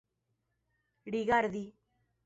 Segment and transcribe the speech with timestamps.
[1.11, 1.63] rigardi